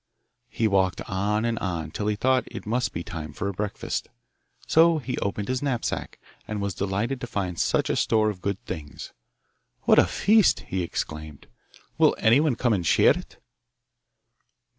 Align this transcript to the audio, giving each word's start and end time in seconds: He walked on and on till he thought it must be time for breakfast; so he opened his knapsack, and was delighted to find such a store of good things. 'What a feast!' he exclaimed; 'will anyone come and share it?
He 0.49 0.67
walked 0.67 0.99
on 1.01 1.45
and 1.45 1.59
on 1.59 1.91
till 1.91 2.07
he 2.07 2.15
thought 2.15 2.47
it 2.49 2.65
must 2.65 2.91
be 2.91 3.03
time 3.03 3.33
for 3.33 3.53
breakfast; 3.53 4.09
so 4.65 4.97
he 4.97 5.15
opened 5.19 5.47
his 5.47 5.61
knapsack, 5.61 6.17
and 6.47 6.59
was 6.59 6.73
delighted 6.73 7.21
to 7.21 7.27
find 7.27 7.59
such 7.59 7.87
a 7.87 7.95
store 7.95 8.31
of 8.31 8.41
good 8.41 8.59
things. 8.65 9.13
'What 9.83 9.99
a 9.99 10.07
feast!' 10.07 10.61
he 10.61 10.81
exclaimed; 10.81 11.45
'will 11.99 12.15
anyone 12.17 12.55
come 12.55 12.73
and 12.73 12.83
share 12.83 13.15
it? 13.15 13.37